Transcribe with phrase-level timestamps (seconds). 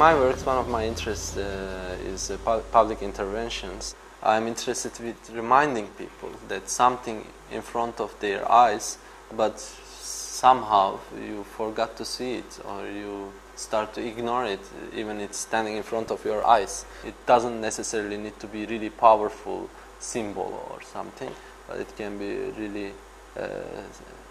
[0.00, 3.94] In my works, one of my interests uh, is uh, pu- public interventions.
[4.22, 8.96] I'm interested with reminding people that something in front of their eyes,
[9.36, 14.60] but somehow you forgot to see it or you start to ignore it,
[14.96, 16.86] even it's standing in front of your eyes.
[17.04, 21.30] It doesn't necessarily need to be really powerful symbol or something,
[21.68, 22.92] but it can be really
[23.38, 23.48] uh,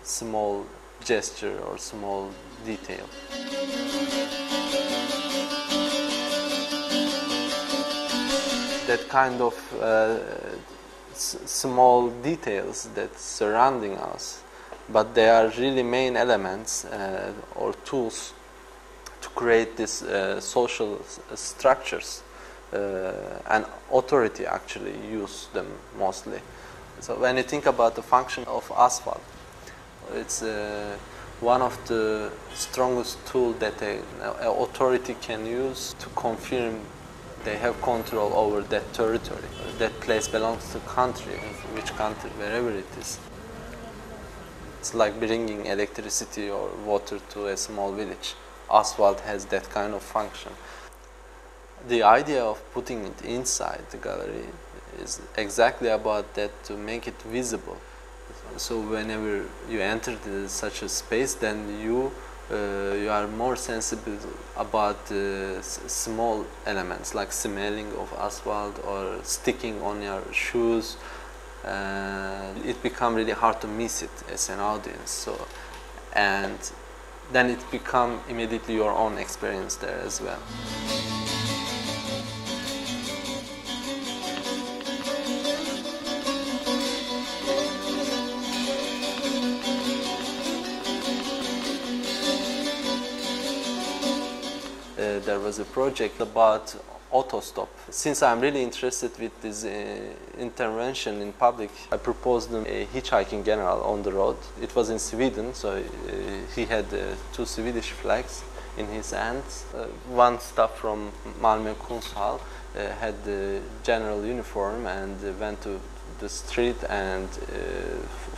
[0.01, 0.65] small
[1.05, 2.31] gesture or small
[2.65, 3.05] detail.
[8.89, 10.17] That kind of uh,
[11.13, 14.41] small details that surrounding us,
[14.89, 18.33] but they are really main elements uh, or tools
[19.21, 20.99] to create these uh, social
[21.35, 22.23] structures
[22.73, 23.11] uh,
[23.51, 25.67] and authority actually use them
[25.99, 26.39] mostly.
[26.99, 29.21] So when you think about the function of asphalt,
[30.15, 30.97] it's uh,
[31.41, 33.99] one of the strongest tool that a,
[34.41, 36.81] a authority can use to confirm
[37.43, 39.49] they have control over that territory.
[39.77, 41.37] That place belongs to country,
[41.73, 43.19] which country, wherever it is.
[44.79, 48.35] It's like bringing electricity or water to a small village.
[48.71, 50.53] Asphalt has that kind of function.
[51.87, 54.45] The idea of putting it inside the gallery
[55.01, 57.77] is exactly about that to make it visible.
[58.57, 60.17] So whenever you enter
[60.47, 62.11] such a space, then you
[62.55, 64.17] you are more sensible
[64.57, 70.97] about s- small elements like smelling of asphalt or sticking on your shoes.
[71.63, 75.11] Uh, it become really hard to miss it as an audience.
[75.11, 75.47] So,
[76.13, 76.57] and
[77.31, 80.39] then it become immediately your own experience there as well.
[95.29, 96.75] There was a project about
[97.13, 97.67] autostop.
[97.91, 99.69] Since I'm really interested with this uh,
[100.39, 104.37] intervention in public, I proposed a hitchhiking general on the road.
[104.59, 105.81] It was in Sweden, so uh,
[106.55, 108.41] he had uh, two Swedish flags
[108.75, 109.65] in his hands.
[109.71, 109.83] Uh,
[110.25, 115.79] one staff from Malmö Konsthall uh, had the general uniform and went to
[116.19, 117.55] the street and uh,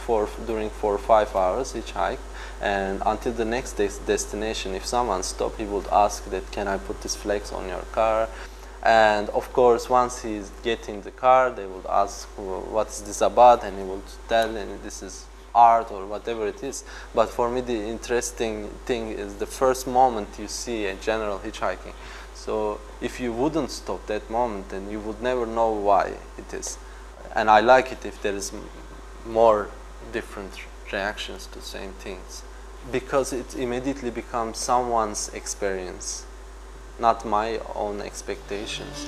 [0.05, 2.25] for during four or five hours hitchhiked
[2.61, 3.73] and until the next
[4.13, 7.85] destination if someone stopped he would ask that can i put this flags on your
[7.91, 8.27] car?
[8.83, 13.01] And of course once he's get in the car they would ask "Well, what is
[13.01, 13.63] this about?
[13.63, 16.83] And he would tell and this is art or whatever it is.
[17.13, 21.93] But for me the interesting thing is the first moment you see a general hitchhiking.
[22.33, 26.05] So if you wouldn't stop that moment then you would never know why
[26.41, 26.79] it is
[27.35, 28.51] and I like it if there is
[29.25, 29.69] more
[30.11, 30.53] different
[30.91, 32.43] reactions to the same things.
[32.91, 36.25] Because it immediately becomes someone's experience
[36.99, 39.07] not my own expectations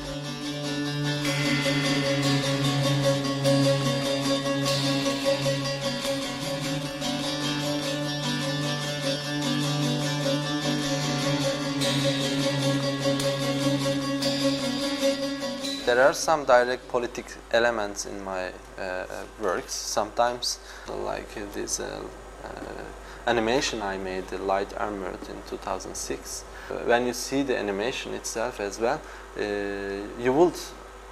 [15.85, 19.05] There are some direct politic elements in my uh,
[19.41, 22.01] works sometimes, like uh, this uh,
[22.44, 22.49] uh,
[23.27, 26.45] animation I made, The Light Armored in 2006.
[26.71, 29.01] Uh, When you see the animation itself as well,
[29.38, 29.41] uh,
[30.23, 30.55] you would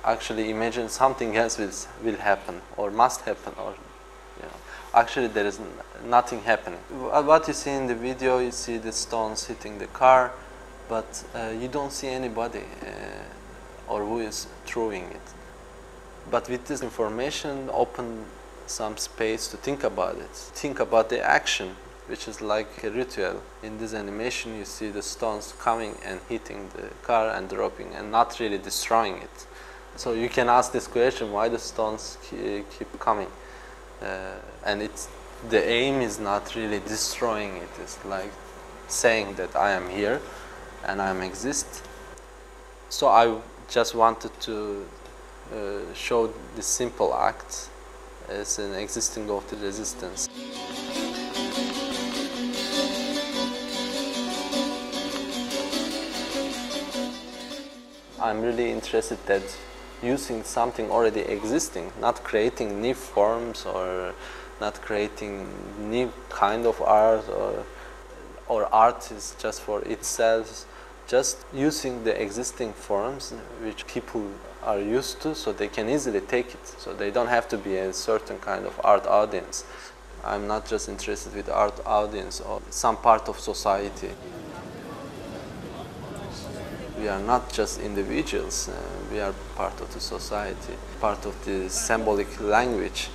[0.06, 3.74] actually imagine something else will, will happen or must happen or
[4.38, 4.56] you know,
[4.94, 5.60] actually there is
[6.06, 6.80] nothing happening.
[6.90, 10.32] What you see in the video, you see the stones hitting the car,
[10.88, 12.88] but uh, you don't see anybody uh,
[13.92, 15.28] or who is throwing it.
[16.30, 18.26] But with this information, open
[18.68, 20.34] some space to think about it.
[20.62, 21.76] Think about the action,
[22.08, 23.42] which is like a ritual.
[23.64, 28.12] In this animation, you see the stones coming and hitting the car and dropping, and
[28.12, 29.48] not really destroying it.
[29.98, 33.28] So you can ask this question: Why the stones keep coming?
[34.02, 34.36] Uh,
[34.66, 35.10] and it's
[35.50, 37.70] the aim is not really destroying it.
[37.82, 38.32] It's like
[38.88, 40.22] saying that I am here
[40.86, 41.84] and I am exist.
[42.90, 43.38] So I
[43.70, 44.86] just wanted to
[45.54, 47.70] uh, show this simple act
[48.30, 50.30] as an existing of the resistance.
[58.22, 59.42] I'm really interested that
[60.04, 64.14] using something already existing, not creating new forms or
[64.60, 65.48] not creating
[65.90, 67.66] new kind of art or
[68.48, 70.66] or art is just for itself,
[71.12, 74.26] just using the existing forms which people
[74.64, 76.66] are used to so they can easily take it.
[76.78, 79.66] So they don't have to be a certain kind of art audience.
[80.24, 84.12] I'm not just interested with art audience or some part of society.
[86.98, 88.74] we are not just individuals, uh,
[89.12, 93.10] we are part of the society, part of the symbolic language.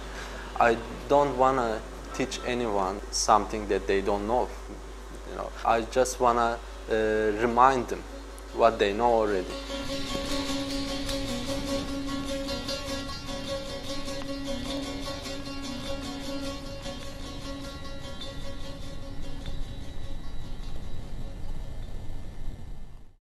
[0.60, 0.76] I
[1.08, 1.80] don't want to
[2.12, 4.48] teach anyone something that they don't know.
[5.30, 6.58] You know, I just want to
[6.88, 8.02] Uh, remind them
[8.54, 10.25] what they know already.